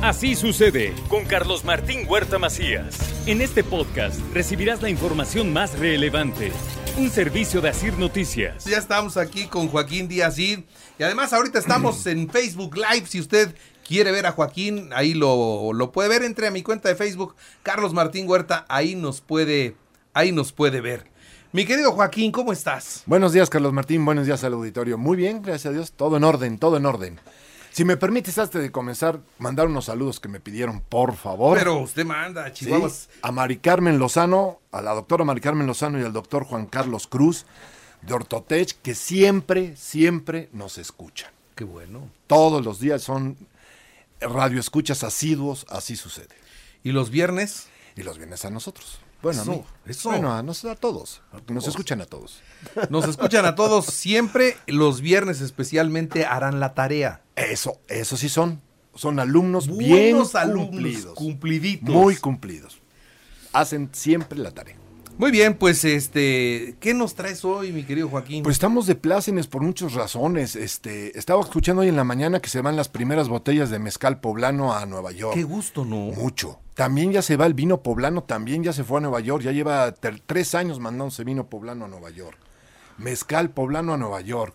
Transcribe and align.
Así 0.00 0.36
sucede 0.36 0.94
con 1.08 1.24
Carlos 1.24 1.64
Martín 1.64 2.06
Huerta 2.08 2.38
Macías. 2.38 2.96
En 3.26 3.40
este 3.40 3.64
podcast 3.64 4.20
recibirás 4.32 4.80
la 4.80 4.90
información 4.90 5.52
más 5.52 5.76
relevante. 5.76 6.52
Un 6.96 7.10
servicio 7.10 7.60
de 7.60 7.70
Asir 7.70 7.98
Noticias. 7.98 8.64
Ya 8.64 8.78
estamos 8.78 9.16
aquí 9.16 9.48
con 9.48 9.66
Joaquín 9.66 10.06
Díaz 10.06 10.38
y 10.38 10.64
además 11.00 11.32
ahorita 11.32 11.58
estamos 11.58 12.06
en 12.06 12.30
Facebook 12.30 12.76
Live. 12.76 13.08
Si 13.08 13.18
usted 13.18 13.52
quiere 13.84 14.12
ver 14.12 14.26
a 14.26 14.32
Joaquín, 14.32 14.90
ahí 14.94 15.14
lo, 15.14 15.72
lo 15.72 15.90
puede 15.90 16.08
ver. 16.08 16.22
Entre 16.22 16.46
a 16.46 16.52
mi 16.52 16.62
cuenta 16.62 16.88
de 16.88 16.94
Facebook, 16.94 17.34
Carlos 17.64 17.92
Martín 17.92 18.28
Huerta, 18.28 18.66
ahí 18.68 18.94
nos 18.94 19.20
puede, 19.20 19.74
ahí 20.14 20.30
nos 20.30 20.52
puede 20.52 20.80
ver. 20.80 21.10
Mi 21.50 21.64
querido 21.64 21.90
Joaquín, 21.90 22.30
¿cómo 22.30 22.52
estás? 22.52 23.02
Buenos 23.06 23.32
días, 23.32 23.50
Carlos 23.50 23.72
Martín. 23.72 24.04
Buenos 24.04 24.26
días 24.26 24.44
al 24.44 24.52
auditorio. 24.52 24.96
Muy 24.96 25.16
bien, 25.16 25.42
gracias 25.42 25.66
a 25.66 25.72
Dios. 25.72 25.90
Todo 25.90 26.18
en 26.18 26.22
orden, 26.22 26.58
todo 26.58 26.76
en 26.76 26.86
orden. 26.86 27.20
Si 27.78 27.84
me 27.84 27.96
permites, 27.96 28.36
antes 28.38 28.60
de 28.60 28.72
comenzar, 28.72 29.20
mandar 29.38 29.68
unos 29.68 29.84
saludos 29.84 30.18
que 30.18 30.26
me 30.26 30.40
pidieron, 30.40 30.80
por 30.80 31.14
favor. 31.14 31.56
Pero 31.56 31.78
usted 31.78 32.04
manda, 32.04 32.52
Chihuahua. 32.52 32.90
Sí, 32.90 33.06
a 33.22 33.30
Mari 33.30 33.58
Carmen 33.58 34.00
Lozano, 34.00 34.58
a 34.72 34.82
la 34.82 34.94
doctora 34.94 35.22
Mari 35.22 35.40
Carmen 35.40 35.64
Lozano 35.68 36.00
y 36.00 36.02
al 36.02 36.12
doctor 36.12 36.42
Juan 36.44 36.66
Carlos 36.66 37.06
Cruz 37.06 37.46
de 38.02 38.14
Ortotech, 38.14 38.72
que 38.82 38.96
siempre, 38.96 39.76
siempre 39.76 40.48
nos 40.52 40.76
escuchan. 40.76 41.30
Qué 41.54 41.62
bueno. 41.62 42.10
Todos 42.26 42.64
los 42.64 42.80
días 42.80 43.00
son 43.02 43.36
radioescuchas 44.20 45.04
asiduos, 45.04 45.64
así 45.70 45.94
sucede. 45.94 46.34
¿Y 46.82 46.90
los 46.90 47.10
viernes? 47.10 47.68
Y 47.94 48.02
los 48.02 48.18
viernes 48.18 48.44
a 48.44 48.50
nosotros. 48.50 48.98
Bueno, 49.22 49.42
Eso, 49.42 49.52
a 49.52 49.54
mí. 49.54 49.64
eso. 49.86 50.08
Bueno, 50.10 50.32
a, 50.34 50.42
nos- 50.42 50.64
a 50.64 50.74
todos. 50.74 51.22
Nos 51.32 51.44
todos. 51.44 51.68
escuchan 51.68 52.00
a 52.00 52.06
todos. 52.06 52.40
Nos 52.90 53.06
escuchan 53.06 53.44
a 53.46 53.54
todos 53.54 53.84
siempre. 53.86 54.56
Los 54.66 55.00
viernes 55.00 55.40
especialmente 55.40 56.26
harán 56.26 56.58
la 56.58 56.74
tarea. 56.74 57.22
Eso, 57.38 57.80
eso 57.88 58.16
sí 58.16 58.28
son. 58.28 58.60
Son 58.94 59.20
alumnos 59.20 59.68
bien 59.76 59.90
Buenos 60.16 60.34
alumnos, 60.34 60.68
cumplidos. 60.70 61.14
cumpliditos. 61.14 61.94
Muy 61.94 62.16
cumplidos. 62.16 62.80
Hacen 63.52 63.90
siempre 63.92 64.38
la 64.38 64.50
tarea. 64.50 64.76
Muy 65.18 65.32
bien, 65.32 65.54
pues 65.54 65.84
este, 65.84 66.76
¿qué 66.78 66.94
nos 66.94 67.16
traes 67.16 67.44
hoy, 67.44 67.72
mi 67.72 67.82
querido 67.82 68.08
Joaquín? 68.08 68.44
Pues 68.44 68.54
estamos 68.54 68.86
de 68.86 68.94
plácemes 68.94 69.48
por 69.48 69.62
muchas 69.62 69.94
razones. 69.94 70.54
Este, 70.54 71.18
estaba 71.18 71.40
escuchando 71.40 71.82
hoy 71.82 71.88
en 71.88 71.96
la 71.96 72.04
mañana 72.04 72.38
que 72.40 72.48
se 72.48 72.60
van 72.60 72.76
las 72.76 72.88
primeras 72.88 73.28
botellas 73.28 73.68
de 73.70 73.80
mezcal 73.80 74.20
poblano 74.20 74.74
a 74.74 74.86
Nueva 74.86 75.10
York. 75.10 75.34
qué 75.34 75.42
gusto, 75.42 75.84
¿no? 75.84 75.96
Mucho. 75.96 76.60
También 76.74 77.10
ya 77.10 77.22
se 77.22 77.36
va 77.36 77.46
el 77.46 77.54
vino 77.54 77.82
poblano, 77.82 78.22
también 78.22 78.62
ya 78.62 78.72
se 78.72 78.84
fue 78.84 78.98
a 78.98 79.00
Nueva 79.00 79.18
York. 79.18 79.42
Ya 79.42 79.50
lleva 79.50 79.92
tres 79.92 80.54
años 80.54 80.78
mandándose 80.78 81.24
vino 81.24 81.48
poblano 81.48 81.86
a 81.86 81.88
Nueva 81.88 82.10
York. 82.10 82.38
Mezcal 82.98 83.50
poblano 83.50 83.94
a 83.94 83.96
Nueva 83.96 84.20
York. 84.20 84.54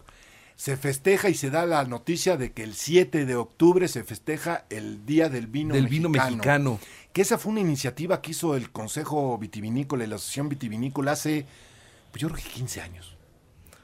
Se 0.56 0.78
festeja 0.78 1.30
y 1.30 1.34
se 1.34 1.50
da 1.50 1.66
la 1.66 1.84
noticia 1.86 2.38
de 2.38 2.52
que 2.54 2.64
el 2.64 2.76
7 2.76 3.26
de 3.26 3.36
octubre 3.36 3.88
se 3.88 4.04
festeja 4.04 4.66
el 4.70 5.06
Día 5.06 5.28
del 5.30 5.48
Vino 5.48 5.74
Del 5.74 5.84
Mexicano. 5.84 6.10
vino 6.10 6.24
mexicano. 6.24 6.80
Que 7.12 7.22
esa 7.22 7.38
fue 7.38 7.52
una 7.52 7.62
iniciativa 7.62 8.22
que 8.22 8.32
hizo 8.32 8.56
el 8.56 8.72
Consejo 8.72 9.38
Vitivinícola 9.38 10.04
y 10.04 10.08
la 10.08 10.16
Asociación 10.16 10.50
Vitivinícola 10.50 11.12
hace, 11.14 11.46
pues 12.12 12.22
yo 12.22 12.30
creo 12.30 12.42
que 12.44 12.50
15 12.50 12.82
años. 12.82 13.18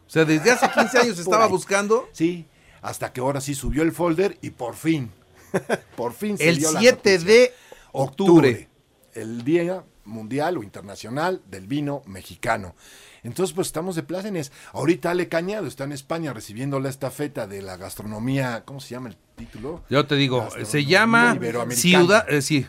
O 0.08 0.10
sea, 0.10 0.26
desde 0.26 0.52
hace 0.52 0.70
15 0.72 0.98
años 1.00 1.20
estaba 1.20 1.46
ahí. 1.46 1.52
buscando. 1.52 2.08
Sí, 2.14 2.46
hasta 2.82 3.12
que 3.14 3.20
ahora 3.22 3.42
sí 3.42 3.56
subió 3.56 3.84
el 3.84 3.92
folder 3.92 4.38
y 4.42 4.52
por 4.52 4.76
fin, 4.76 5.12
por 5.98 6.14
fin 6.14 6.38
se 6.38 6.48
El 6.50 6.58
dio 6.60 6.72
la 6.72 6.80
7 6.80 6.96
noticia. 6.96 7.34
de 7.34 7.54
octubre. 7.92 8.70
el 9.14 9.44
Día 9.44 9.84
Mundial 10.10 10.58
o 10.58 10.64
Internacional 10.64 11.42
del 11.50 11.68
Vino 11.68 12.02
Mexicano. 12.06 12.76
Entonces, 13.24 13.54
pues 13.54 13.68
estamos 13.68 13.96
de 13.96 14.04
plácenes. 14.04 14.52
Ahorita 14.74 15.12
Ale 15.12 15.28
Cañado 15.28 15.68
está 15.68 15.84
en 15.84 15.92
España 15.92 16.34
recibiendo 16.34 16.80
la 16.80 16.90
estafeta 16.90 17.48
de 17.48 17.62
la 17.62 17.78
gastronomía, 17.78 18.64
¿cómo 18.66 18.80
se 18.80 18.90
llama 18.90 19.10
el 19.10 19.18
título? 19.36 19.84
Yo 19.90 20.06
te 20.06 20.16
digo, 20.16 20.48
se 20.64 20.86
llama. 20.86 21.38
Ciudad, 21.72 22.26
eh, 22.30 22.42
sí, 22.42 22.66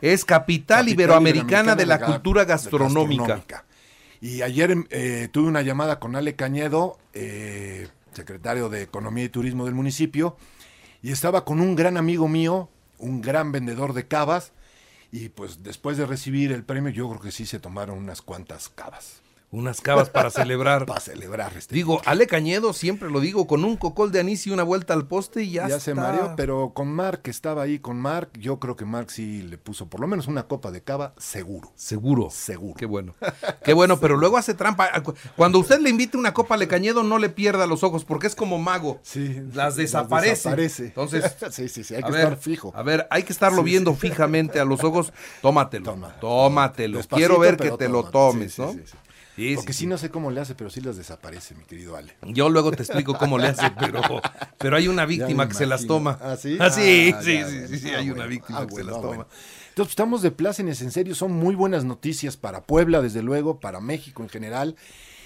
es 0.00 0.24
capital, 0.24 0.78
Capital 0.78 0.88
iberoamericana 0.88 1.76
de 1.76 1.86
la 1.86 2.00
cultura 2.00 2.44
gastronómica. 2.44 3.64
Y 4.20 4.42
ayer 4.42 4.86
eh, 4.90 5.28
tuve 5.32 5.48
una 5.48 5.62
llamada 5.62 5.98
con 5.98 6.14
Ale 6.14 6.36
Cañedo, 6.36 6.98
eh, 7.14 7.88
secretario 8.12 8.68
de 8.68 8.82
Economía 8.82 9.24
y 9.24 9.28
Turismo 9.28 9.64
del 9.64 9.74
municipio, 9.74 10.36
y 11.02 11.12
estaba 11.12 11.44
con 11.44 11.60
un 11.60 11.74
gran 11.74 11.96
amigo 11.96 12.28
mío, 12.28 12.68
un 12.98 13.22
gran 13.22 13.50
vendedor 13.52 13.94
de 13.94 14.06
cavas, 14.06 14.52
y 15.12 15.28
pues 15.30 15.62
después 15.62 15.96
de 15.96 16.06
recibir 16.06 16.52
el 16.52 16.64
premio 16.64 16.90
yo 16.90 17.08
creo 17.08 17.20
que 17.20 17.32
sí 17.32 17.46
se 17.46 17.60
tomaron 17.60 17.98
unas 17.98 18.22
cuantas 18.22 18.68
cavas 18.68 19.22
Unas 19.52 19.80
cavas 19.80 20.10
para 20.10 20.30
celebrar. 20.30 20.86
para 20.86 21.00
celebrar 21.00 21.52
este. 21.56 21.74
Digo, 21.74 22.00
Ale 22.04 22.26
Cañedo, 22.28 22.72
siempre 22.72 23.10
lo 23.10 23.18
digo, 23.20 23.46
con 23.46 23.64
un 23.64 23.76
cocol 23.76 24.12
de 24.12 24.20
anís 24.20 24.46
y 24.46 24.50
una 24.50 24.62
vuelta 24.62 24.94
al 24.94 25.06
poste 25.08 25.42
y 25.42 25.52
ya, 25.52 25.68
ya 25.68 25.80
se 25.80 25.90
está. 25.90 26.02
mareó, 26.02 26.34
pero 26.36 26.72
con 26.74 26.88
Mark, 26.92 27.22
que 27.22 27.30
estaba 27.30 27.62
ahí 27.62 27.78
con 27.80 27.98
Mark, 27.98 28.30
yo 28.38 28.58
creo 28.60 28.76
que 28.76 28.84
Mark 28.84 29.10
sí 29.10 29.42
le 29.42 29.58
puso 29.58 29.88
por 29.88 30.00
lo 30.00 30.06
menos 30.06 30.28
una 30.28 30.44
copa 30.44 30.70
de 30.70 30.82
cava, 30.82 31.14
seguro. 31.18 31.72
Seguro. 31.74 32.28
Seguro. 32.30 32.76
Qué 32.76 32.86
bueno. 32.86 33.14
Qué 33.64 33.72
bueno, 33.74 33.98
pero 33.98 34.16
luego 34.18 34.36
hace 34.36 34.54
trampa. 34.54 34.88
Cuando 35.36 35.58
usted 35.58 35.80
le 35.80 35.90
invite 35.90 36.16
una 36.16 36.32
copa 36.32 36.54
a 36.54 36.58
Le 36.58 36.68
Cañedo, 36.68 37.02
no 37.02 37.18
le 37.18 37.28
pierda 37.28 37.66
los 37.66 37.82
ojos, 37.82 38.04
porque 38.04 38.28
es 38.28 38.36
como 38.36 38.58
mago. 38.58 39.00
Sí, 39.02 39.42
Las 39.52 39.74
desaparece. 39.76 40.30
desaparece. 40.30 40.84
Entonces, 40.86 41.36
sí, 41.50 41.68
sí, 41.68 41.82
sí, 41.82 41.94
hay 41.96 42.02
que 42.04 42.12
ver, 42.12 42.20
estar 42.22 42.36
fijo. 42.38 42.72
A 42.76 42.82
ver, 42.82 43.08
hay 43.10 43.24
que 43.24 43.32
estarlo 43.32 43.58
Sí, 43.58 43.64
viendo 43.64 43.92
sí. 43.94 43.98
fijamente 43.98 44.60
a 44.60 44.64
los 44.64 44.84
ojos. 44.84 45.12
Tómatelo. 45.42 45.86
Toma. 45.90 46.14
Tómatelo. 46.20 47.00
Quiero 47.08 47.38
ver 47.40 47.56
que 47.56 47.72
te 47.72 47.88
lo 47.88 48.04
tomes, 48.04 48.54
Sí, 48.54 48.62
¿no? 48.62 48.76
Sí, 49.48 49.54
Porque 49.56 49.72
sí, 49.72 49.80
sí, 49.80 49.86
no 49.86 49.98
sé 49.98 50.10
cómo 50.10 50.30
le 50.30 50.40
hace, 50.40 50.54
pero 50.54 50.70
sí 50.70 50.80
las 50.80 50.96
desaparece, 50.96 51.54
mi 51.54 51.64
querido 51.64 51.96
Ale. 51.96 52.16
Yo 52.22 52.48
luego 52.48 52.70
te 52.72 52.82
explico 52.82 53.16
cómo 53.18 53.38
le 53.38 53.48
hace, 53.48 53.70
pero, 53.78 54.00
pero 54.58 54.76
hay 54.76 54.88
una 54.88 55.06
víctima 55.06 55.48
que 55.48 55.54
se 55.54 55.66
las 55.66 55.86
toma. 55.86 56.18
¿Ah, 56.20 56.36
sí? 56.36 56.56
Ah, 56.60 56.70
sí, 56.70 57.12
Ah, 57.14 57.22
sí, 57.22 57.34
ya, 57.34 57.46
sí, 57.48 57.52
bueno. 57.54 57.68
sí, 57.68 57.78
sí, 57.78 57.88
Ah, 57.90 57.98
hay 57.98 58.08
bueno. 58.08 58.14
una 58.14 58.26
víctima 58.26 58.66
que 58.66 58.74
se 58.74 58.84
las 58.84 59.00
toma. 59.00 59.26
Entonces, 59.70 59.92
estamos 59.92 60.22
de 60.22 60.30
plácenes, 60.30 60.82
en 60.82 60.90
serio, 60.90 61.14
son 61.14 61.32
muy 61.32 61.54
buenas 61.54 61.84
noticias 61.84 62.36
para 62.36 62.64
Puebla, 62.64 63.00
desde 63.00 63.22
luego, 63.22 63.60
para 63.60 63.80
México 63.80 64.22
en 64.22 64.28
general. 64.28 64.76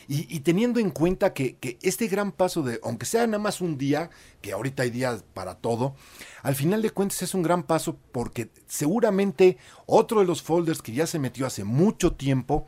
Y, 0.07 0.27
y 0.37 0.41
teniendo 0.41 0.81
en 0.81 0.91
cuenta 0.91 1.33
que, 1.33 1.57
que 1.57 1.79
este 1.81 2.09
gran 2.09 2.31
paso 2.31 2.63
de, 2.63 2.79
aunque 2.85 3.07
sea 3.07 3.27
nada 3.27 3.39
más 3.43 3.63
un 3.63 3.79
día, 3.79 4.11
que 4.43 4.53
ahorita 4.53 4.83
hay 4.83 4.91
días 4.91 5.25
para 5.33 5.55
todo, 5.55 5.97
al 6.43 6.55
final 6.55 6.83
de 6.83 6.91
cuentas 6.91 7.23
es 7.23 7.33
un 7.33 7.43
gran 7.43 7.63
paso 7.63 7.97
porque 8.13 8.51
seguramente 8.67 9.57
otro 9.87 10.21
de 10.21 10.27
los 10.27 10.43
folders 10.43 10.83
que 10.83 10.93
ya 10.93 11.07
se 11.07 11.19
metió 11.19 11.47
hace 11.47 11.65
mucho 11.65 12.13
tiempo 12.13 12.67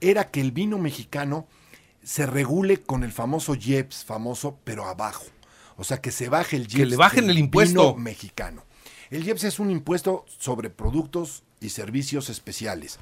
era 0.00 0.30
que 0.30 0.40
el 0.40 0.52
vino 0.52 0.78
mexicano 0.78 1.46
se 2.02 2.26
regule 2.26 2.82
con 2.82 3.02
el 3.02 3.12
famoso 3.12 3.54
IEPS, 3.54 4.04
famoso, 4.04 4.58
pero 4.64 4.86
abajo. 4.86 5.24
O 5.76 5.84
sea, 5.84 6.00
que 6.00 6.12
se 6.12 6.28
baje 6.28 6.56
el 6.56 6.62
IEPS. 6.62 6.76
Que 6.76 6.86
le 6.86 6.96
bajen 6.96 7.30
el 7.30 7.38
impuesto. 7.38 7.92
vino 7.92 8.02
mexicano. 8.02 8.64
El 9.10 9.26
IEPS 9.26 9.44
es 9.44 9.58
un 9.58 9.70
impuesto 9.70 10.24
sobre 10.26 10.70
productos 10.70 11.44
y 11.60 11.70
servicios 11.70 12.28
especiales, 12.28 12.98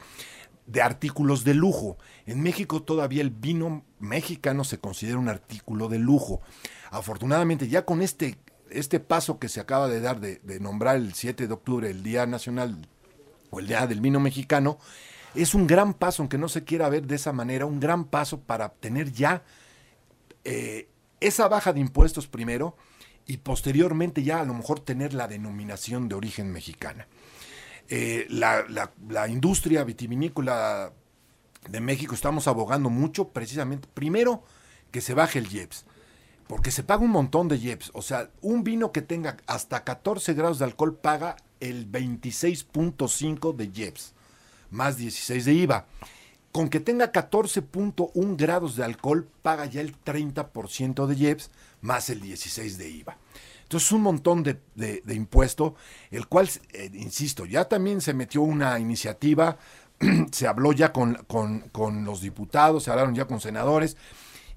de 0.67 0.83
artículos 0.83 1.45
de 1.45 1.55
lujo. 1.55 1.99
En 2.27 2.43
México 2.43 2.83
todavía 2.83 3.23
el 3.23 3.31
vino 3.31 3.85
mexicano 3.99 4.65
se 4.65 4.79
considera 4.79 5.19
un 5.19 5.29
artículo 5.29 5.89
de 5.89 5.99
lujo. 5.99 6.41
Afortunadamente, 6.91 7.69
ya 7.69 7.85
con 7.85 8.03
este, 8.03 8.39
este 8.71 9.01
paso 9.01 9.39
que 9.39 9.49
se 9.49 9.61
acaba 9.61 9.89
de 9.89 10.01
dar 10.01 10.21
de, 10.21 10.41
de 10.43 10.61
nombrar 10.61 10.97
el 10.97 11.15
7 11.15 11.47
de 11.47 11.53
octubre 11.53 11.91
el 11.91 12.03
Día 12.03 12.27
Nacional 12.27 12.89
o 13.51 13.61
el 13.61 13.67
Día 13.67 13.87
del 13.87 14.01
Vino 14.01 14.21
Mexicano, 14.21 14.79
es 15.35 15.55
un 15.55 15.67
gran 15.67 15.95
paso, 15.95 16.23
aunque 16.23 16.39
no 16.39 16.49
se 16.49 16.65
quiera 16.65 16.89
ver 16.89 17.07
de 17.07 17.17
esa 17.17 17.33
manera, 17.33 17.67
un 17.67 17.81
gran 17.81 18.05
paso 18.05 18.41
para 18.41 18.67
obtener 18.67 19.13
ya 19.13 19.43
eh, 20.45 20.89
esa 21.21 21.49
baja 21.49 21.73
de 21.73 21.81
impuestos 21.81 22.27
primero 22.27 22.77
y 23.27 23.39
posteriormente 23.39 24.23
ya 24.23 24.41
a 24.41 24.45
lo 24.45 24.55
mejor 24.55 24.81
tener 24.81 25.15
la 25.15 25.29
denominación 25.29 26.09
de 26.09 26.15
origen 26.15 26.53
mexicana. 26.53 27.09
Eh, 27.89 28.27
la, 28.31 28.65
la- 29.09 29.29
industria 29.29 29.85
vitivinícola 29.85 30.93
de 31.69 31.81
México 31.81 32.15
estamos 32.15 32.47
abogando 32.49 32.91
mucho 32.91 33.29
precisamente, 33.29 33.89
primero, 33.93 34.43
que 34.91 35.01
se 35.01 35.15
baje 35.15 35.39
el 35.39 35.53
IEPS, 35.53 35.85
porque 36.47 36.71
se 36.71 36.83
paga 36.83 37.03
un 37.03 37.11
montón 37.11 37.49
de 37.49 37.57
IEPS. 37.57 37.91
O 37.95 38.03
sea, 38.03 38.31
un 38.43 38.65
vino 38.65 38.93
que 38.93 39.03
tenga 39.03 39.37
hasta 39.47 39.85
14 39.85 40.35
grados 40.35 40.59
de 40.59 40.67
alcohol 40.67 40.97
paga 40.97 41.37
el 41.61 41.91
26.5 41.91 43.55
de 43.55 43.71
IEPS, 43.75 44.15
más 44.75 44.97
16 44.97 45.45
de 45.45 45.53
IVA. 45.55 45.87
Con 46.53 46.69
que 46.69 46.79
tenga 46.81 47.11
14.1 47.11 48.37
grados 48.37 48.77
de 48.77 48.85
alcohol, 48.85 49.29
paga 49.43 49.67
ya 49.67 49.81
el 49.81 49.97
30% 50.01 51.07
de 51.07 51.15
IEPS, 51.17 51.51
más 51.81 52.11
el 52.11 52.21
16 52.21 52.79
de 52.79 52.89
IVA. 52.91 53.17
Entonces, 53.63 53.91
un 53.93 54.03
montón 54.03 54.43
de, 54.43 54.61
impuesto, 55.09 55.75
el 56.11 56.29
cual, 56.29 56.49
eh, 56.73 56.91
insisto, 56.95 57.45
ya 57.47 57.65
también 57.65 58.01
se 58.01 58.15
metió 58.15 58.43
una 58.43 58.79
iniciativa, 58.79 59.57
se 60.33 60.47
habló 60.47 60.73
ya 60.73 60.93
con, 60.93 61.15
con- 61.27 61.61
con 61.71 62.05
los 62.05 62.21
diputados, 62.21 62.85
se 62.85 62.91
hablaron 62.91 63.15
ya 63.15 63.25
con 63.27 63.41
senadores, 63.41 63.97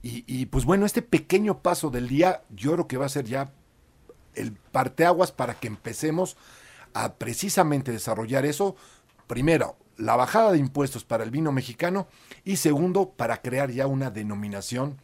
y, 0.03 0.45
pues 0.45 0.63
bueno, 0.63 0.85
este 0.85 1.01
pequeño 1.01 1.59
paso 1.61 1.89
del 1.89 2.07
día, 2.07 2.41
yo 2.49 2.71
creo 2.73 2.87
que 2.87 2.95
va 2.95 3.07
a 3.07 3.09
ser 3.09 3.25
ya 3.25 3.51
el 4.35 4.53
parteaguas 4.53 5.33
para 5.33 5.55
que 5.59 5.67
empecemos 5.67 6.37
a 6.93 7.15
precisamente 7.15 7.91
desarrollar 7.91 8.45
eso. 8.45 8.77
Primero, 9.25 9.75
la 9.97 10.15
bajada 10.15 10.51
de 10.51 10.59
impuestos 10.59 11.03
para 11.03 11.23
el 11.23 11.31
vino 11.31 11.51
mexicano 11.51 12.07
y 12.45 12.57
segundo, 12.57 13.09
para 13.15 13.41
crear 13.41 13.71
ya 13.71 13.87
una 13.87 14.09
denominación 14.11 14.97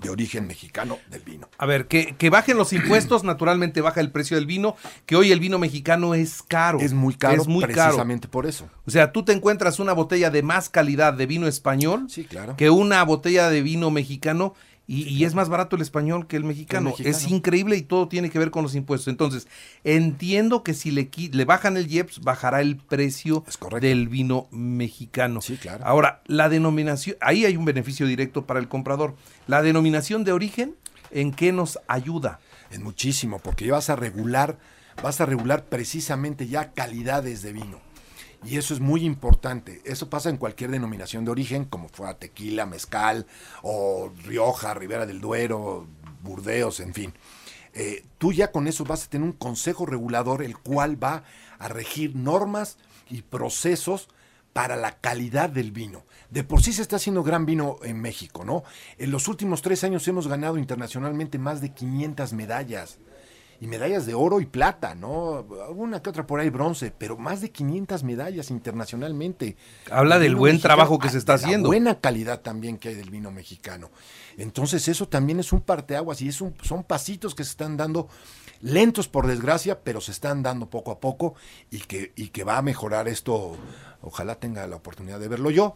de 0.00 0.10
origen 0.10 0.46
mexicano 0.46 0.98
del 1.10 1.22
vino. 1.22 1.48
A 1.58 1.66
ver, 1.66 1.88
que, 1.88 2.14
que 2.16 2.30
bajen 2.30 2.56
los 2.56 2.72
impuestos, 2.72 3.24
naturalmente 3.24 3.80
baja 3.80 4.00
el 4.00 4.12
precio 4.12 4.36
del 4.36 4.46
vino, 4.46 4.76
que 5.06 5.16
hoy 5.16 5.32
el 5.32 5.40
vino 5.40 5.58
mexicano 5.58 6.14
es 6.14 6.42
caro. 6.42 6.78
Es 6.78 6.92
muy 6.92 7.14
caro, 7.14 7.42
es 7.42 7.48
muy 7.48 7.64
precisamente 7.64 8.28
por 8.28 8.46
eso. 8.46 8.68
O 8.86 8.90
sea, 8.90 9.12
tú 9.12 9.24
te 9.24 9.32
encuentras 9.32 9.80
una 9.80 9.92
botella 9.92 10.30
de 10.30 10.42
más 10.42 10.68
calidad 10.68 11.14
de 11.14 11.26
vino 11.26 11.46
español 11.46 12.06
Sí, 12.08 12.24
claro. 12.24 12.56
que 12.56 12.70
una 12.70 13.02
botella 13.02 13.50
de 13.50 13.62
vino 13.62 13.90
mexicano 13.90 14.54
y, 14.90 15.02
y 15.02 15.24
es 15.24 15.34
más 15.34 15.50
barato 15.50 15.76
el 15.76 15.82
español 15.82 16.26
que 16.26 16.36
el 16.36 16.44
mexicano. 16.44 16.90
mexicano. 16.90 17.14
Es 17.14 17.30
increíble 17.30 17.76
y 17.76 17.82
todo 17.82 18.08
tiene 18.08 18.30
que 18.30 18.38
ver 18.38 18.50
con 18.50 18.62
los 18.62 18.74
impuestos. 18.74 19.08
Entonces, 19.08 19.46
entiendo 19.84 20.62
que 20.62 20.72
si 20.72 20.90
le, 20.90 21.10
le 21.30 21.44
bajan 21.44 21.76
el 21.76 21.92
IEPS, 21.92 22.20
bajará 22.20 22.62
el 22.62 22.78
precio 22.78 23.44
del 23.82 24.08
vino 24.08 24.48
mexicano. 24.50 25.42
Sí, 25.42 25.58
claro. 25.58 25.84
Ahora, 25.84 26.22
la 26.26 26.48
denominación, 26.48 27.18
ahí 27.20 27.44
hay 27.44 27.58
un 27.58 27.66
beneficio 27.66 28.06
directo 28.06 28.46
para 28.46 28.60
el 28.60 28.68
comprador. 28.68 29.14
La 29.46 29.60
denominación 29.60 30.24
de 30.24 30.32
origen, 30.32 30.74
¿en 31.10 31.32
qué 31.32 31.52
nos 31.52 31.78
ayuda? 31.86 32.40
Es 32.70 32.80
muchísimo, 32.80 33.40
porque 33.40 33.70
vas 33.70 33.90
a 33.90 33.96
regular, 33.96 34.58
vas 35.02 35.20
a 35.20 35.26
regular 35.26 35.66
precisamente 35.66 36.48
ya 36.48 36.72
calidades 36.72 37.42
de 37.42 37.52
vino. 37.52 37.87
Y 38.44 38.56
eso 38.56 38.72
es 38.72 38.80
muy 38.80 39.04
importante. 39.04 39.82
Eso 39.84 40.08
pasa 40.08 40.30
en 40.30 40.36
cualquier 40.36 40.70
denominación 40.70 41.24
de 41.24 41.32
origen, 41.32 41.64
como 41.64 41.88
fuera 41.88 42.18
tequila, 42.18 42.66
mezcal, 42.66 43.26
o 43.62 44.12
Rioja, 44.24 44.74
Ribera 44.74 45.06
del 45.06 45.20
Duero, 45.20 45.86
Burdeos, 46.22 46.80
en 46.80 46.94
fin. 46.94 47.12
Eh, 47.74 48.04
tú 48.18 48.32
ya 48.32 48.50
con 48.52 48.66
eso 48.66 48.84
vas 48.84 49.04
a 49.04 49.10
tener 49.10 49.26
un 49.26 49.32
consejo 49.32 49.86
regulador, 49.86 50.42
el 50.42 50.56
cual 50.56 51.02
va 51.02 51.24
a 51.58 51.68
regir 51.68 52.14
normas 52.14 52.78
y 53.10 53.22
procesos 53.22 54.08
para 54.52 54.76
la 54.76 54.98
calidad 54.98 55.50
del 55.50 55.72
vino. 55.72 56.04
De 56.30 56.44
por 56.44 56.62
sí 56.62 56.72
se 56.72 56.82
está 56.82 56.96
haciendo 56.96 57.22
gran 57.22 57.46
vino 57.46 57.76
en 57.82 58.00
México, 58.00 58.44
¿no? 58.44 58.64
En 58.98 59.10
los 59.10 59.28
últimos 59.28 59.62
tres 59.62 59.84
años 59.84 60.06
hemos 60.08 60.26
ganado 60.26 60.58
internacionalmente 60.58 61.38
más 61.38 61.60
de 61.60 61.72
500 61.72 62.32
medallas. 62.32 62.98
Y 63.60 63.66
medallas 63.66 64.06
de 64.06 64.14
oro 64.14 64.40
y 64.40 64.46
plata, 64.46 64.94
¿no? 64.94 65.44
Alguna 65.66 66.00
que 66.00 66.10
otra 66.10 66.26
por 66.26 66.38
ahí 66.38 66.48
bronce, 66.48 66.92
pero 66.96 67.16
más 67.18 67.40
de 67.40 67.50
500 67.50 68.04
medallas 68.04 68.50
internacionalmente. 68.52 69.56
Habla 69.90 70.16
El 70.16 70.22
del 70.22 70.36
buen 70.36 70.52
mexicano, 70.54 70.74
trabajo 70.74 70.98
que 71.00 71.08
ah, 71.08 71.10
se 71.10 71.18
está 71.18 71.32
de 71.32 71.38
la 71.40 71.44
haciendo. 71.46 71.68
buena 71.68 72.00
calidad 72.00 72.40
también 72.40 72.78
que 72.78 72.90
hay 72.90 72.94
del 72.94 73.10
vino 73.10 73.32
mexicano. 73.32 73.90
Entonces 74.36 74.86
eso 74.86 75.08
también 75.08 75.40
es 75.40 75.52
un 75.52 75.60
parteaguas 75.60 76.22
y 76.22 76.28
es 76.28 76.40
un- 76.40 76.54
son 76.62 76.84
pasitos 76.84 77.34
que 77.34 77.42
se 77.42 77.50
están 77.50 77.76
dando 77.76 78.08
lentos 78.60 79.08
por 79.08 79.26
desgracia, 79.26 79.80
pero 79.82 80.00
se 80.00 80.12
están 80.12 80.42
dando 80.44 80.70
poco 80.70 80.92
a 80.92 81.00
poco 81.00 81.34
y 81.70 81.78
que, 81.80 82.12
y 82.14 82.28
que 82.28 82.44
va 82.44 82.58
a 82.58 82.62
mejorar 82.62 83.08
esto. 83.08 83.56
Ojalá 84.02 84.36
tenga 84.36 84.66
la 84.68 84.76
oportunidad 84.76 85.18
de 85.18 85.26
verlo 85.28 85.50
yo, 85.50 85.74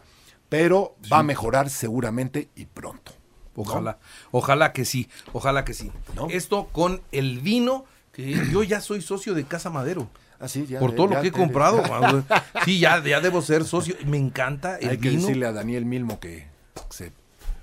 pero 0.48 0.94
va 1.12 1.18
a 1.18 1.22
mejorar 1.24 1.68
seguramente 1.68 2.48
y 2.54 2.66
pronto. 2.66 3.12
¿No? 3.56 3.62
Ojalá, 3.62 3.98
ojalá 4.30 4.72
que 4.72 4.84
sí, 4.84 5.08
ojalá 5.32 5.64
que 5.64 5.74
sí. 5.74 5.90
¿No? 6.14 6.28
Esto 6.30 6.68
con 6.72 7.02
el 7.12 7.40
vino, 7.40 7.84
que 8.12 8.46
yo 8.50 8.62
ya 8.62 8.80
soy 8.80 9.02
socio 9.02 9.34
de 9.34 9.44
Casa 9.44 9.70
Madero. 9.70 10.08
Así, 10.38 10.66
ya, 10.66 10.80
por 10.80 10.94
todo 10.94 11.08
ya 11.10 11.16
lo 11.16 11.22
que 11.22 11.28
he 11.28 11.32
comprado. 11.32 11.82
sí, 12.64 12.80
ya, 12.80 13.02
ya 13.02 13.20
debo 13.20 13.42
ser 13.42 13.64
socio. 13.64 13.94
Me 14.06 14.16
encanta 14.18 14.76
el 14.78 14.90
Hay 14.90 14.98
que 14.98 15.10
vino. 15.10 15.22
decirle 15.22 15.46
a 15.46 15.52
Daniel 15.52 15.84
Milmo 15.84 16.18
que 16.18 16.46
se 16.90 17.12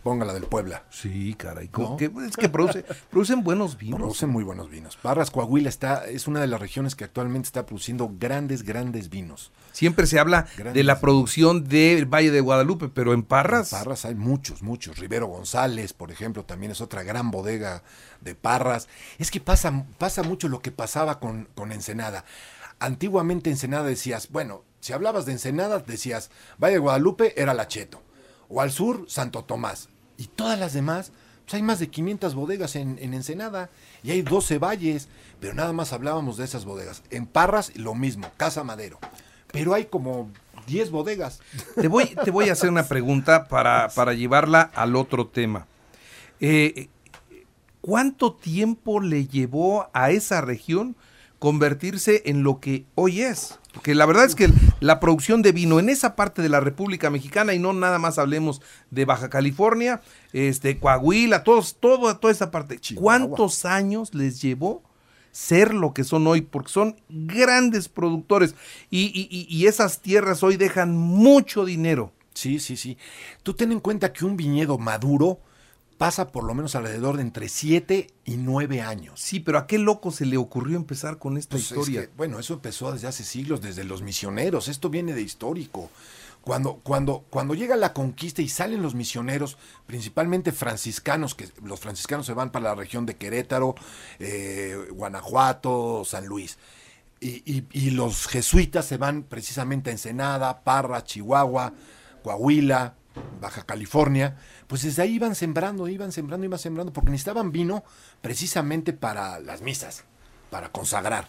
ponga 0.04 0.26
la 0.26 0.34
del 0.34 0.44
Puebla. 0.44 0.84
Sí, 0.90 1.34
caray. 1.36 1.70
que- 1.98 2.12
es 2.28 2.36
que 2.38 2.50
produce, 2.50 2.84
producen 3.10 3.44
buenos 3.44 3.78
vinos. 3.78 3.98
Producen 4.00 4.30
muy 4.30 4.44
buenos 4.44 4.70
vinos. 4.70 4.98
Parras 4.98 5.32
Coahuila 5.32 5.70
está, 5.70 6.06
es 6.08 6.28
una 6.28 6.40
de 6.42 6.48
las 6.48 6.60
regiones 6.60 6.96
que 6.96 7.04
actualmente 7.04 7.48
está 7.48 7.66
produciendo 7.66 8.12
grandes, 8.20 8.64
grandes 8.64 9.10
vinos. 9.10 9.52
Siempre 9.72 10.08
se 10.08 10.20
habla 10.20 10.48
Grandes. 10.58 10.74
de 10.74 10.84
la 10.84 11.00
producción 11.00 11.64
del 11.66 12.06
Valle 12.06 12.32
de 12.32 12.42
Guadalupe, 12.42 12.90
pero 12.90 13.14
en 13.14 13.24
Parras. 13.24 13.72
En 13.72 13.80
Parras 13.80 14.06
hay 14.06 14.16
muchos, 14.16 14.62
muchos. 14.64 14.98
Rivero 14.98 15.28
González, 15.28 15.94
por 15.94 16.12
ejemplo, 16.12 16.44
también 16.44 16.72
es 16.72 16.82
otra 16.82 17.04
gran 17.04 17.32
bodega 17.32 17.84
de 18.22 18.36
Parras. 18.36 18.88
Es 19.20 19.32
que 19.32 19.40
pasa, 19.40 19.86
pasa 19.98 20.24
mucho 20.24 20.48
lo 20.50 20.62
que 20.62 20.72
pasaba 20.72 21.20
con, 21.20 21.48
con 21.56 21.72
Ensenada. 21.72 22.26
Antiguamente 22.80 23.50
Ensenada 23.50 23.84
decías, 23.86 24.30
bueno, 24.30 24.64
si 24.80 24.94
hablabas 24.94 25.26
de 25.26 25.34
Ensenada, 25.34 25.80
decías, 25.80 26.32
Valle 26.62 26.74
de 26.76 26.80
Guadalupe 26.80 27.40
era 27.42 27.54
Lacheto. 27.54 28.02
O 28.50 28.62
al 28.62 28.72
sur, 28.72 29.06
Santo 29.08 29.44
Tomás. 29.44 29.90
Y 30.18 30.26
todas 30.26 30.60
las 30.60 30.74
demás, 30.74 31.14
pues 31.46 31.54
hay 31.54 31.62
más 31.62 31.80
de 31.80 31.90
500 31.90 32.36
bodegas 32.36 32.76
en, 32.76 32.98
en 33.00 33.14
Ensenada. 33.14 33.70
Y 34.04 34.12
hay 34.12 34.22
12 34.22 34.58
valles. 34.58 35.08
Pero 35.40 35.54
nada 35.54 35.72
más 35.72 35.94
hablábamos 35.94 36.38
de 36.38 36.46
esas 36.46 36.66
bodegas. 36.66 37.04
En 37.10 37.26
Parras, 37.26 37.72
lo 37.76 37.96
mismo, 37.96 38.30
Casa 38.36 38.64
Madero. 38.64 39.00
Pero 39.52 39.74
hay 39.74 39.86
como 39.86 40.30
10 40.68 40.92
bodegas. 40.92 41.42
Te 41.76 41.88
voy, 41.88 42.06
te 42.24 42.32
voy 42.32 42.50
a 42.50 42.54
hacer 42.54 42.70
una 42.70 42.88
pregunta 42.88 43.48
para, 43.48 43.90
para 43.90 44.14
llevarla 44.14 44.72
al 44.74 44.96
otro 44.96 45.28
tema. 45.28 45.68
Eh, 46.40 46.90
¿Cuánto 47.82 48.34
tiempo 48.34 49.00
le 49.00 49.28
llevó 49.28 49.90
a 49.94 50.12
esa 50.12 50.42
región 50.42 50.96
convertirse 51.40 52.24
en 52.26 52.44
lo 52.44 52.60
que 52.60 52.86
hoy 52.96 53.22
es? 53.22 53.59
Porque 53.74 53.94
la 53.94 54.06
verdad 54.08 54.26
es 54.26 54.34
que 54.36 54.50
la 54.80 55.00
producción 55.00 55.42
de 55.42 55.52
vino 55.52 55.80
en 55.80 55.90
esa 55.90 56.16
parte 56.16 56.42
de 56.42 56.50
la 56.50 56.60
República 56.60 57.10
Mexicana, 57.10 57.54
y 57.54 57.60
no 57.60 57.72
nada 57.74 58.00
más 58.00 58.18
hablemos 58.18 58.62
de 58.90 59.06
Baja 59.06 59.30
California, 59.30 60.02
este, 60.34 60.80
Coahuila, 60.80 61.44
todos, 61.44 61.78
todo, 61.80 62.18
toda 62.18 62.32
esa 62.34 62.50
parte. 62.52 62.80
¿cuántos 62.96 63.66
años 63.66 64.14
les 64.16 64.42
llevó 64.42 64.84
ser 65.32 65.74
lo 65.76 65.94
que 65.94 66.04
son 66.04 66.26
hoy? 66.26 66.42
Porque 66.42 66.72
son 66.72 66.96
grandes 67.10 67.90
productores 67.90 68.56
y, 68.90 69.02
y- 69.14 69.28
y- 69.30 69.48
y 69.56 69.68
esas 69.68 70.00
tierras 70.02 70.42
hoy 70.42 70.58
dejan 70.58 70.98
mucho 70.98 71.64
dinero. 71.64 72.12
Sí, 72.34 72.60
sí, 72.60 72.76
sí. 72.76 72.98
Tú 73.44 73.54
ten 73.54 73.72
en 73.72 73.80
cuenta 73.82 74.12
que 74.14 74.26
un 74.26 74.36
viñedo 74.36 74.78
maduro 74.80 75.40
pasa 76.00 76.30
por 76.32 76.46
lo 76.46 76.56
menos 76.56 76.74
alrededor 76.76 77.18
de 77.18 77.22
entre 77.24 77.50
7 77.50 78.08
y 78.26 78.38
9 78.38 78.82
años. 78.82 79.20
Sí, 79.20 79.40
pero 79.42 79.58
¿a 79.60 79.68
qué 79.68 79.78
loco 79.78 80.12
se 80.12 80.26
le 80.26 80.38
ocurrió 80.38 80.78
empezar 80.78 81.20
con 81.20 81.38
esta 81.38 81.52
Pues 81.52 81.66
es 81.66 81.72
historia? 81.78 82.02
que, 82.02 82.10
bueno, 82.18 82.40
eso 82.40 82.54
empezó 82.56 82.92
desde 82.92 83.08
hace 83.08 83.24
siglos, 83.24 83.62
desde 83.62 83.84
los 83.84 84.02
misioneros. 84.02 84.68
Esto 84.70 84.90
viene 84.90 85.14
de 85.14 85.22
histórico. 85.22 85.92
Cuando, 86.42 86.76
cuando, 86.84 87.26
cuando 87.30 87.54
llega 87.54 87.76
la 87.76 87.92
conquista 87.94 88.42
y 88.42 88.48
salen 88.48 88.82
los 88.82 88.96
misioneros, 88.96 89.58
principalmente 89.86 90.54
franciscanos, 90.54 91.36
que 91.36 91.50
los 91.64 91.82
franciscanos 91.82 92.26
se 92.26 92.34
van 92.34 92.50
para 92.52 92.70
la 92.70 92.76
región 92.76 93.06
de 93.06 93.18
Querétaro, 93.18 93.76
eh, 94.20 94.78
Guanajuato, 94.92 96.04
San 96.06 96.26
Luis. 96.28 96.58
Y, 97.20 97.44
y- 97.46 97.66
y 97.74 97.90
los 97.92 98.28
jesuitas 98.28 98.86
se 98.86 98.96
van 98.96 99.24
precisamente 99.24 99.90
a 99.90 99.94
Ensenada, 99.94 100.64
Parra, 100.64 101.04
Chihuahua, 101.04 101.74
Coahuila, 102.24 102.96
Baja 103.42 103.64
California. 103.64 104.38
Pues 104.68 104.84
desde 104.84 105.02
ahí 105.02 105.16
iban 105.16 105.36
sembrando, 105.36 105.88
iban 105.88 106.12
sembrando, 106.12 106.46
iban 106.46 106.60
sembrando, 106.60 106.94
porque 106.94 107.12
necesitaban 107.12 107.52
vino 107.52 107.84
precisamente 108.22 108.94
para 108.94 109.40
las 109.40 109.62
misas, 109.62 110.04
para 110.50 110.72
consagrar. 110.72 111.28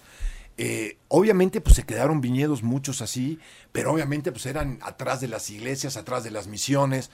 Eh, 0.63 0.99
obviamente, 1.09 1.61
pues 1.61 1.77
se 1.77 1.85
quedaron 1.85 2.21
viñedos 2.21 2.63
muchos 2.63 3.01
así, 3.01 3.39
pero 3.73 3.93
obviamente, 3.93 4.31
pues 4.31 4.45
eran 4.47 4.79
atrás 4.83 5.21
de 5.21 5.29
las 5.29 5.49
iglesias, 5.51 5.97
atrás 5.97 6.23
de 6.23 6.31
las 6.31 6.49
misiones. 6.49 7.11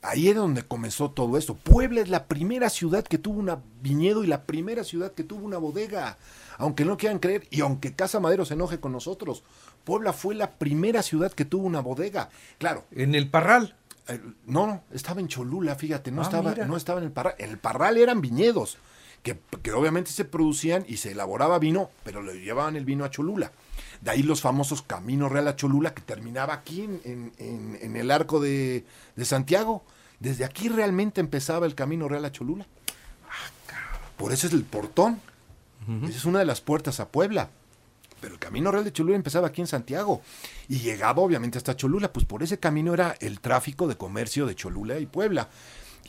Ahí 0.00 0.28
era 0.28 0.40
donde 0.40 0.62
comenzó 0.62 1.10
todo 1.10 1.38
esto. 1.38 1.54
Puebla 1.54 2.00
es 2.00 2.08
la 2.08 2.26
primera 2.26 2.70
ciudad 2.70 3.04
que 3.04 3.18
tuvo 3.18 3.40
un 3.40 3.52
viñedo 3.82 4.22
y 4.22 4.28
la 4.28 4.44
primera 4.44 4.84
ciudad 4.84 5.12
que 5.12 5.24
tuvo 5.24 5.44
una 5.44 5.58
bodega. 5.58 6.18
Aunque 6.56 6.84
no 6.84 6.96
quieran 6.96 7.18
creer, 7.18 7.46
y 7.50 7.60
aunque 7.60 7.94
Casa 7.94 8.18
Madero 8.18 8.44
se 8.44 8.54
enoje 8.54 8.80
con 8.80 8.92
nosotros, 8.92 9.44
Puebla 9.84 10.12
fue 10.12 10.34
la 10.34 10.52
primera 10.52 11.02
ciudad 11.02 11.32
que 11.32 11.44
tuvo 11.44 11.66
una 11.66 11.80
bodega. 11.80 12.30
Claro, 12.58 12.84
En 12.90 13.14
el 13.14 13.28
Parral. 13.28 13.76
Eh, 14.08 14.20
no, 14.46 14.66
no, 14.66 14.82
estaba 14.92 15.20
en 15.20 15.28
Cholula, 15.28 15.74
fíjate, 15.76 16.10
no, 16.10 16.22
Ah, 16.22 16.24
estaba, 16.24 16.50
mira. 16.50 16.66
no 16.66 16.76
estaba 16.76 16.98
en 17.00 17.06
el 17.06 17.12
Parral. 17.12 17.34
En 17.38 17.50
el 17.50 17.58
Parral 17.58 17.96
eran 17.96 18.20
viñedos, 18.20 18.78
que, 19.22 19.38
que 19.62 19.72
obviamente 19.72 20.10
se 20.10 20.24
producían 20.24 20.84
y 20.88 20.96
se 20.98 21.12
elaboraba 21.12 21.58
vino, 21.58 21.90
pero 22.04 22.22
le 22.22 22.40
llevaban 22.40 22.76
el 22.76 22.84
vino 22.84 23.04
a 23.04 23.10
Cholula. 23.10 23.52
De 24.00 24.10
ahí 24.12 24.22
los 24.22 24.40
famosos 24.40 24.82
Camino 24.82 25.28
Real 25.28 25.48
a 25.48 25.56
Cholula, 25.56 25.92
que 25.94 26.02
terminaba 26.02 26.54
aquí 26.54 26.82
en, 26.82 27.00
en- 27.04 27.32
en- 27.38 27.78
en 27.82 27.96
el 27.96 28.10
arco 28.10 28.38
de, 28.40 28.84
de 29.16 29.24
Santiago. 29.24 29.84
Desde 30.20 30.44
aquí 30.44 30.68
realmente 30.68 31.20
empezaba 31.20 31.66
el 31.66 31.74
Camino 31.74 32.08
Real 32.08 32.24
a 32.24 32.32
Cholula. 32.32 32.66
Por 34.16 34.32
eso 34.32 34.46
es 34.46 34.52
el 34.52 34.64
portón. 34.64 35.20
Esa 36.04 36.16
es 36.18 36.24
una 36.24 36.38
de 36.40 36.44
las 36.44 36.60
puertas 36.60 37.00
a 37.00 37.08
Puebla. 37.08 37.50
Pero 38.20 38.34
el 38.34 38.40
camino 38.40 38.70
real 38.70 38.84
de 38.84 38.92
Cholula 38.92 39.16
empezaba 39.16 39.48
aquí 39.48 39.60
en 39.60 39.66
Santiago 39.66 40.22
y 40.68 40.78
llegaba 40.78 41.22
obviamente 41.22 41.58
hasta 41.58 41.76
Cholula, 41.76 42.12
pues 42.12 42.26
por 42.26 42.42
ese 42.42 42.58
camino 42.58 42.94
era 42.94 43.14
el 43.20 43.40
tráfico 43.40 43.86
de 43.86 43.96
comercio 43.96 44.46
de 44.46 44.54
Cholula 44.54 44.98
y 44.98 45.06
Puebla. 45.06 45.48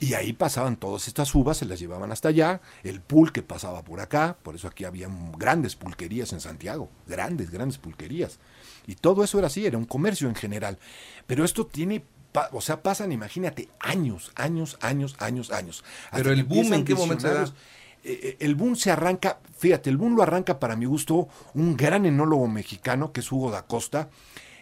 Y 0.01 0.13
ahí 0.13 0.32
pasaban 0.32 0.78
todas 0.78 1.08
estas 1.10 1.34
uvas, 1.36 1.58
se 1.58 1.66
las 1.66 1.80
llevaban 1.80 2.12
hasta 2.12 2.30
allá, 2.30 2.62
el 2.84 3.01
pulque 3.01 3.42
pasaba 3.42 3.84
por 3.84 4.00
acá, 4.00 4.38
por 4.44 4.56
eso 4.56 4.68
aquí 4.68 4.86
había 4.86 5.10
grandes 5.38 5.75
pulquerías 5.75 6.32
en 6.32 6.39
Santiago, 6.39 6.89
grandes, 7.06 7.51
grandes 7.51 7.78
pulquerías. 7.78 8.39
Y 8.88 8.96
todo 8.96 9.25
eso 9.25 9.38
era 9.39 9.48
así, 9.48 9.66
era 9.66 9.78
un 9.78 9.86
comercio 9.86 10.30
en 10.30 10.36
general. 10.36 10.80
Pero 11.28 11.44
esto 11.44 11.66
tiene, 11.66 12.06
o 12.54 12.62
sea, 12.62 12.82
pasan, 12.82 13.12
imagínate, 13.12 13.68
años, 13.82 14.32
años, 14.36 14.78
años, 14.80 15.18
años, 15.20 15.51
años. 15.51 15.84
Pero 16.13 16.32
el 16.32 16.46
boom, 16.46 16.74
¿en 16.74 16.86
qué 16.86 16.96
momento 16.96 17.28
visionarios. 17.28 17.54
Eh, 18.03 18.20
eh, 18.24 18.38
el 18.39 18.56
boom 18.56 18.75
se 18.75 18.91
arranca, 18.91 19.39
fíjate, 19.58 19.89
el 19.89 19.98
boom 19.98 20.15
lo 20.15 20.24
arranca 20.24 20.60
para 20.60 20.75
mi 20.75 20.86
gusto 20.86 21.27
un 21.53 21.75
gran 21.75 22.06
enólogo 22.06 22.48
mexicano 22.48 23.12
que 23.12 23.20
es 23.20 23.32
Hugo 23.32 23.51
da 23.51 23.65
Costa, 23.65 24.10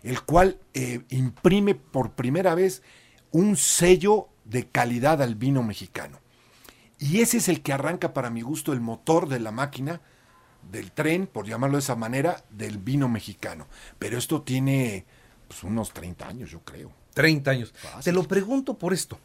el 0.03 0.21
cual 0.23 0.59
eh, 0.73 1.01
imprime 1.09 1.75
por 1.75 2.11
primera 2.11 2.55
vez 2.55 2.81
un 3.31 3.55
sello 3.57 4.29
de 4.45 4.67
calidad 4.67 5.21
al 5.21 5.35
vino 5.35 5.63
mexicano. 5.63 6.19
Y 6.99 7.21
ese 7.21 7.37
es 7.37 7.47
el 7.49 7.61
que 7.61 7.73
arranca, 7.73 8.13
para 8.13 8.29
mi 8.29 8.41
gusto, 8.41 8.73
el 8.73 8.81
motor 8.81 9.29
de 9.29 9.39
la 9.39 9.51
máquina, 9.51 10.01
del 10.71 10.91
tren, 10.91 11.27
por 11.27 11.45
llamarlo 11.45 11.77
de 11.77 11.81
esa 11.81 11.95
manera, 11.95 12.43
del 12.49 12.79
vino 12.79 13.07
mexicano. 13.07 13.67
Pero 13.99 14.17
esto 14.17 14.41
tiene 14.41 15.05
pues, 15.47 15.63
unos 15.63 15.93
30 15.93 16.27
años, 16.27 16.49
yo 16.49 16.61
creo. 16.61 16.91
30 17.13 17.51
años. 17.51 17.73
Fácil. 17.75 18.03
Te 18.03 18.11
lo 18.11 18.23
pregunto 18.23 18.77
por 18.77 18.93
esto. 18.93 19.19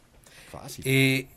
Fácil. 0.51 0.83
Eh, 0.87 1.27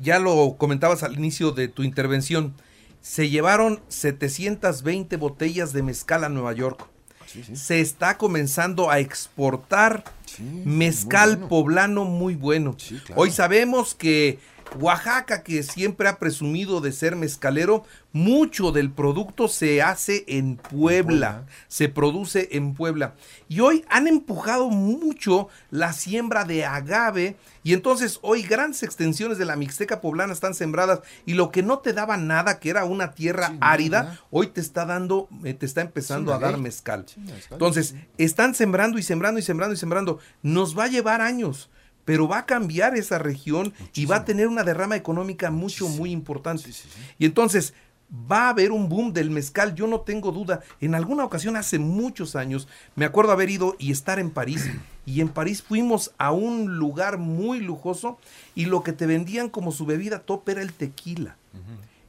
ya 0.00 0.18
lo 0.18 0.56
comentabas 0.58 1.02
al 1.02 1.14
inicio 1.14 1.52
de 1.52 1.68
tu 1.68 1.82
intervención. 1.82 2.54
Se 3.00 3.28
llevaron 3.28 3.80
720 3.88 5.16
botellas 5.16 5.72
de 5.72 5.82
mezcal 5.82 6.24
a 6.24 6.28
Nueva 6.28 6.52
York. 6.52 6.86
Sí, 7.26 7.42
sí. 7.44 7.56
Se 7.56 7.80
está 7.80 8.18
comenzando 8.18 8.90
a 8.90 8.98
exportar 9.00 10.04
Sí, 10.26 10.42
mezcal 10.64 11.28
muy 11.30 11.36
bueno. 11.36 11.48
poblano 11.48 12.04
muy 12.04 12.34
bueno. 12.36 12.76
Claro. 13.04 13.20
Hoy 13.20 13.30
sabemos 13.30 13.94
que 13.94 14.38
Oaxaca, 14.78 15.42
que 15.42 15.62
siempre 15.62 16.08
ha 16.08 16.18
presumido 16.18 16.80
de 16.80 16.92
ser 16.92 17.16
mezcalero, 17.16 17.84
mucho 18.12 18.72
del 18.72 18.90
producto 18.90 19.48
se 19.48 19.82
hace 19.82 20.24
en 20.26 20.56
Puebla, 20.56 21.44
se 21.68 21.88
produce 21.88 22.48
en 22.52 22.74
Puebla. 22.74 23.14
Y 23.48 23.60
hoy 23.60 23.84
han 23.88 24.06
empujado 24.06 24.68
mucho 24.70 25.48
la 25.70 25.92
siembra 25.92 26.44
de 26.44 26.64
agave 26.64 27.36
y 27.64 27.72
entonces 27.74 28.18
hoy 28.22 28.42
grandes 28.42 28.82
extensiones 28.82 29.38
de 29.38 29.44
la 29.44 29.56
Mixteca 29.56 30.00
poblana 30.00 30.32
están 30.32 30.54
sembradas 30.54 31.00
y 31.26 31.34
lo 31.34 31.50
que 31.50 31.62
no 31.62 31.78
te 31.78 31.92
daba 31.92 32.16
nada, 32.16 32.58
que 32.58 32.70
era 32.70 32.84
una 32.84 33.12
tierra 33.12 33.48
Sí, 33.48 33.58
árida, 33.60 34.02
nada. 34.04 34.20
hoy 34.30 34.48
te 34.48 34.60
está 34.60 34.84
dando, 34.84 35.28
eh, 35.44 35.54
te 35.54 35.66
está 35.66 35.80
empezando 35.80 36.32
Sí, 36.32 36.36
a 36.36 36.40
dar 36.40 36.58
mezcal. 36.58 37.04
Sí, 37.06 37.20
mezcal. 37.20 37.52
Entonces, 37.52 37.94
están 38.18 38.54
sembrando 38.54 38.98
y 38.98 39.02
sembrando 39.02 39.38
y 39.40 39.42
sembrando 39.42 39.74
y 39.74 39.78
sembrando. 39.78 40.18
Nos 40.42 40.76
va 40.78 40.84
a 40.84 40.88
llevar 40.88 41.20
años, 41.20 41.70
pero 42.04 42.28
va 42.28 42.38
a 42.38 42.46
cambiar 42.46 42.96
esa 42.96 43.18
región 43.18 43.72
y 43.94 44.06
va 44.06 44.16
a 44.16 44.24
tener 44.24 44.48
una 44.48 44.64
derrama 44.64 44.96
económica 44.96 45.50
mucho, 45.50 45.88
muy 45.88 46.10
importante. 46.10 46.64
Sí, 46.64 46.72
sí, 46.72 46.88
sí. 46.92 47.00
Y 47.18 47.26
entonces, 47.26 47.74
va 48.12 48.46
a 48.46 48.48
haber 48.50 48.72
un 48.72 48.88
boom 48.88 49.12
del 49.12 49.30
mezcal, 49.30 49.74
yo 49.74 49.86
no 49.86 50.00
tengo 50.00 50.32
duda. 50.32 50.60
En 50.80 50.94
alguna 50.94 51.24
ocasión, 51.24 51.56
hace 51.56 51.78
muchos 51.78 52.36
años, 52.36 52.68
me 52.94 53.04
acuerdo 53.04 53.32
haber 53.32 53.50
ido 53.50 53.76
y 53.78 53.92
estar 53.92 54.18
en 54.18 54.30
París. 54.30 54.68
Y 55.04 55.20
en 55.20 55.30
París 55.30 55.62
fuimos 55.62 56.12
a 56.16 56.30
un 56.30 56.76
lugar 56.76 57.18
muy 57.18 57.58
lujoso 57.58 58.20
y 58.54 58.66
lo 58.66 58.84
que 58.84 58.92
te 58.92 59.06
vendían 59.06 59.48
como 59.48 59.72
su 59.72 59.84
bebida 59.84 60.20
top 60.20 60.48
era 60.48 60.62
el 60.62 60.72
tequila. 60.72 61.36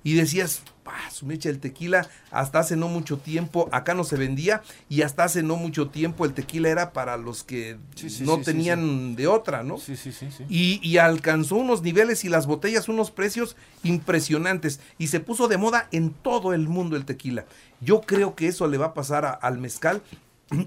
Y 0.03 0.13
decías, 0.13 0.61
"Ah, 1.05 1.11
su 1.11 1.25
mecha 1.25 1.49
el 1.49 1.59
tequila, 1.59 2.07
hasta 2.31 2.59
hace 2.59 2.75
no 2.75 2.87
mucho 2.87 3.17
tiempo, 3.17 3.69
acá 3.71 3.93
no 3.93 4.03
se 4.03 4.15
vendía, 4.17 4.61
y 4.89 5.01
hasta 5.01 5.23
hace 5.23 5.43
no 5.43 5.55
mucho 5.55 5.89
tiempo 5.89 6.25
el 6.25 6.33
tequila 6.33 6.69
era 6.69 6.93
para 6.93 7.17
los 7.17 7.43
que 7.43 7.77
Sí, 7.95 8.09
sí, 8.09 8.23
no 8.23 8.37
sí, 8.37 8.43
tenían 8.43 9.15
de 9.15 9.27
otra, 9.27 9.63
¿no? 9.63 9.77
Sí, 9.77 9.95
sí, 9.95 10.11
sí, 10.11 10.29
sí. 10.31 10.45
Y, 10.49 10.79
y 10.87 10.97
alcanzó 10.97 11.55
unos 11.57 11.81
niveles 11.81 12.23
y 12.25 12.29
las 12.29 12.45
botellas 12.47 12.87
unos 12.89 13.11
precios 13.11 13.55
impresionantes. 13.83 14.79
Y 14.97 15.07
se 15.07 15.19
puso 15.19 15.47
de 15.47 15.57
moda 15.57 15.87
en 15.91 16.11
todo 16.11 16.53
el 16.53 16.67
mundo 16.67 16.95
el 16.95 17.05
tequila. 17.05 17.45
Yo 17.81 18.01
creo 18.01 18.35
que 18.35 18.47
eso 18.47 18.67
le 18.67 18.77
va 18.77 18.87
a 18.87 18.93
pasar 18.93 19.25
a- 19.25 19.31
al 19.31 19.57
mezcal 19.57 20.01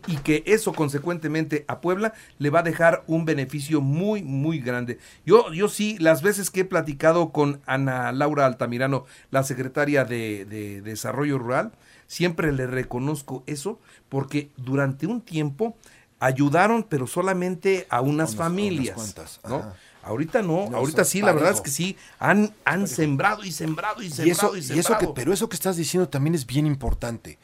y 0.06 0.16
que 0.18 0.42
eso 0.46 0.72
consecuentemente 0.72 1.64
a 1.68 1.80
Puebla 1.80 2.12
le 2.38 2.50
va 2.50 2.60
a 2.60 2.62
dejar 2.62 3.04
un 3.06 3.24
beneficio 3.24 3.80
muy, 3.80 4.22
muy 4.22 4.60
grande. 4.60 4.98
Yo, 5.24 5.52
yo 5.52 5.68
sí, 5.68 5.96
las 5.98 6.22
veces 6.22 6.50
que 6.50 6.60
he 6.60 6.64
platicado 6.64 7.30
con 7.30 7.60
Ana 7.66 8.12
Laura 8.12 8.46
Altamirano, 8.46 9.04
la 9.30 9.42
secretaria 9.42 10.04
de, 10.04 10.44
de 10.44 10.82
Desarrollo 10.82 11.38
Rural, 11.38 11.72
siempre 12.06 12.52
le 12.52 12.66
reconozco 12.66 13.42
eso 13.46 13.78
porque 14.08 14.50
durante 14.56 15.06
un 15.06 15.20
tiempo 15.20 15.76
ayudaron, 16.18 16.84
pero 16.84 17.06
solamente 17.06 17.86
a 17.90 18.00
unas 18.00 18.36
familias. 18.36 19.14
¿no? 19.48 19.64
Ahorita 20.02 20.40
no, 20.40 20.70
No, 20.70 20.76
ahorita 20.78 21.04
sí, 21.04 21.20
la 21.20 21.32
verdad 21.32 21.52
es 21.52 21.60
que 21.60 21.70
sí, 21.70 21.96
han, 22.20 22.54
han 22.64 22.86
sembrado 22.86 23.44
y 23.44 23.50
sembrado 23.50 24.02
y 24.02 24.06
Y 24.06 24.10
sembrado 24.10 24.54
eso, 24.54 24.56
y 24.56 24.60
y 24.60 24.62
sembrado. 24.62 24.94
eso 24.94 24.98
que, 24.98 25.08
pero 25.14 25.32
eso 25.32 25.48
que 25.48 25.56
estás 25.56 25.76
diciendo 25.76 26.08
también 26.08 26.34
es 26.36 26.46
bien 26.46 26.64
importante. 26.66 27.38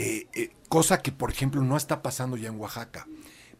Eh, 0.00 0.28
eh, 0.32 0.52
cosa 0.68 1.02
que, 1.02 1.10
por 1.10 1.28
ejemplo, 1.28 1.60
no 1.60 1.76
está 1.76 2.02
pasando 2.02 2.36
ya 2.36 2.50
en 2.50 2.60
Oaxaca. 2.60 3.08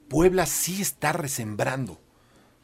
Puebla 0.09 0.47
sí 0.47 0.81
está 0.81 1.11
resembrando. 1.11 1.99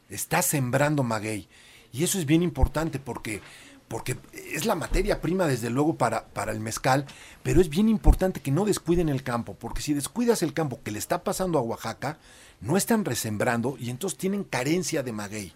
Está 0.09 0.41
sembrando 0.41 1.03
maguey. 1.03 1.49
Y 1.91 2.05
eso 2.05 2.17
es 2.17 2.25
bien 2.25 2.41
importante 2.41 2.99
porque, 2.99 3.41
porque 3.89 4.15
es 4.33 4.65
la 4.65 4.75
materia 4.75 5.19
prima, 5.19 5.45
desde 5.45 5.69
luego, 5.69 5.97
para, 5.97 6.27
para 6.27 6.53
el 6.53 6.61
mezcal. 6.61 7.05
Pero 7.43 7.59
es 7.59 7.67
bien 7.67 7.89
importante 7.89 8.39
que 8.39 8.49
no 8.49 8.63
descuiden 8.63 9.09
el 9.09 9.23
campo. 9.23 9.55
Porque 9.55 9.81
si 9.81 9.93
descuidas 9.93 10.41
el 10.41 10.53
campo 10.53 10.79
que 10.81 10.91
le 10.91 10.99
está 10.99 11.25
pasando 11.25 11.59
a 11.59 11.61
Oaxaca, 11.61 12.17
no 12.61 12.77
están 12.77 13.03
resembrando 13.03 13.75
y 13.77 13.89
entonces 13.89 14.17
tienen 14.17 14.45
carencia 14.45 15.03
de 15.03 15.11
maguey. 15.11 15.51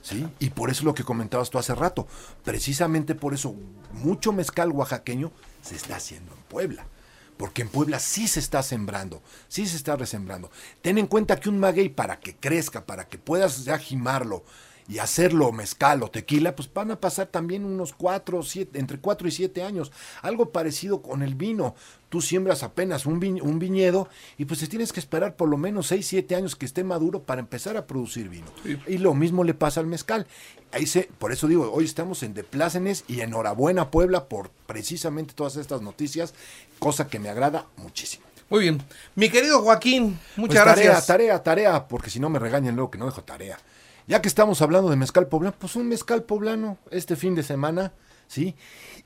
¿sí? 0.00 0.26
Y 0.38 0.48
por 0.48 0.70
eso 0.70 0.86
lo 0.86 0.94
que 0.94 1.04
comentabas 1.04 1.50
tú 1.50 1.58
hace 1.58 1.74
rato, 1.74 2.08
precisamente 2.44 3.14
por 3.14 3.34
eso 3.34 3.54
mucho 3.92 4.32
mezcal 4.32 4.72
oaxaqueño 4.72 5.30
se 5.60 5.76
está 5.76 5.96
haciendo 5.96 6.32
en 6.32 6.42
Puebla. 6.44 6.86
Porque 7.36 7.62
en 7.62 7.68
Puebla 7.68 7.98
sí 7.98 8.28
se 8.28 8.40
está 8.40 8.62
sembrando, 8.62 9.22
sí 9.48 9.66
se 9.66 9.76
está 9.76 9.96
resembrando. 9.96 10.50
Ten 10.80 10.98
en 10.98 11.06
cuenta 11.06 11.40
que 11.40 11.48
un 11.48 11.58
maguey 11.58 11.88
para 11.88 12.20
que 12.20 12.36
crezca, 12.36 12.86
para 12.86 13.08
que 13.08 13.18
puedas 13.18 13.64
ya 13.64 13.78
jimarlo 13.78 14.44
y 14.88 14.98
hacerlo 14.98 15.52
mezcal 15.52 16.02
o 16.02 16.10
tequila, 16.10 16.54
pues 16.56 16.72
van 16.72 16.90
a 16.90 17.00
pasar 17.00 17.28
también 17.28 17.64
unos 17.64 17.92
cuatro, 17.92 18.42
siete, 18.42 18.78
entre 18.78 18.98
4 18.98 19.28
y 19.28 19.30
7 19.30 19.62
años. 19.62 19.92
Algo 20.22 20.50
parecido 20.50 21.02
con 21.02 21.22
el 21.22 21.34
vino. 21.34 21.74
Tú 22.08 22.20
siembras 22.20 22.62
apenas 22.62 23.06
un, 23.06 23.20
vi- 23.20 23.40
un 23.40 23.58
viñedo 23.58 24.08
y 24.36 24.44
pues 24.44 24.60
te 24.60 24.66
tienes 24.66 24.92
que 24.92 25.00
esperar 25.00 25.36
por 25.36 25.48
lo 25.48 25.56
menos 25.56 25.86
6, 25.86 26.06
7 26.06 26.34
años 26.34 26.56
que 26.56 26.66
esté 26.66 26.84
maduro 26.84 27.22
para 27.22 27.40
empezar 27.40 27.76
a 27.76 27.86
producir 27.86 28.28
vino. 28.28 28.46
Y 28.86 28.98
lo 28.98 29.14
mismo 29.14 29.44
le 29.44 29.54
pasa 29.54 29.80
al 29.80 29.86
mezcal. 29.86 30.26
Ahí 30.72 30.86
se, 30.86 31.08
por 31.18 31.32
eso 31.32 31.46
digo, 31.48 31.70
hoy 31.72 31.84
estamos 31.84 32.22
en 32.22 32.34
Deplácenes 32.34 33.04
y 33.08 33.20
enhorabuena 33.20 33.90
Puebla 33.90 34.28
por 34.28 34.50
precisamente 34.66 35.32
todas 35.34 35.56
estas 35.56 35.80
noticias, 35.82 36.34
cosa 36.78 37.08
que 37.08 37.18
me 37.18 37.28
agrada 37.28 37.66
muchísimo. 37.76 38.24
Muy 38.50 38.60
bien. 38.60 38.82
Mi 39.14 39.30
querido 39.30 39.62
Joaquín, 39.62 40.18
muchas 40.36 40.62
Pues 40.64 40.74
tarea, 40.74 40.84
gracias. 40.84 41.06
Tarea, 41.06 41.42
tarea, 41.42 41.88
porque 41.88 42.10
si 42.10 42.20
no 42.20 42.28
me 42.28 42.38
regañan 42.38 42.74
luego 42.74 42.90
que 42.90 42.98
no 42.98 43.06
dejo 43.06 43.22
tarea. 43.22 43.58
Ya 44.06 44.20
que 44.20 44.28
estamos 44.28 44.60
hablando 44.62 44.90
de 44.90 44.96
mezcal 44.96 45.26
poblano, 45.28 45.54
pues 45.58 45.76
un 45.76 45.88
mezcal 45.88 46.24
poblano 46.24 46.78
este 46.90 47.16
fin 47.16 47.34
de 47.34 47.42
semana, 47.42 47.92
¿sí? 48.26 48.54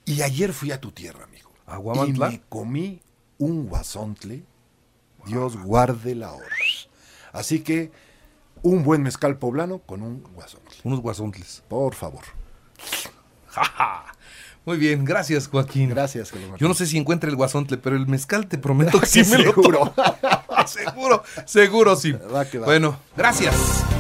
Y 0.04 0.22
ayer 0.22 0.52
fui 0.52 0.72
a 0.72 0.80
tu 0.80 0.90
tierra, 0.92 1.24
amigo. 1.24 1.50
¿A 1.66 1.76
Y 1.76 1.78
Huamantla? 1.78 2.28
me 2.30 2.42
comí 2.48 3.02
un 3.38 3.66
guasontle. 3.68 4.42
Dios 5.26 5.56
guarde 5.56 6.14
la 6.14 6.32
hora. 6.32 6.46
Así 7.32 7.60
que 7.60 7.90
un 8.62 8.84
buen 8.84 9.02
mezcal 9.02 9.36
poblano 9.38 9.78
con 9.80 10.02
un 10.02 10.22
guasontle. 10.34 10.76
Unos 10.84 11.00
guasontles. 11.00 11.62
Por 11.68 11.94
favor. 11.94 12.22
Muy 14.64 14.78
bien, 14.78 15.04
gracias 15.04 15.48
Joaquín. 15.48 15.90
Gracias, 15.90 16.30
Carlos. 16.32 16.58
Yo 16.58 16.68
no 16.68 16.74
sé 16.74 16.86
si 16.86 16.98
encuentre 16.98 17.30
el 17.30 17.36
guasontle, 17.36 17.76
pero 17.78 17.96
el 17.96 18.06
mezcal 18.06 18.46
te 18.48 18.58
prometo 18.58 18.98
que 19.00 19.06
sí 19.06 19.24
Sí, 19.24 19.30
me 19.32 19.38
lo 19.38 19.44
seguro. 19.52 19.92
tomo. 19.94 19.94
seguro, 20.66 21.22
seguro 21.44 21.96
sí. 21.96 22.12
Va. 22.12 22.44
Bueno, 22.64 22.98
gracias. 23.16 23.54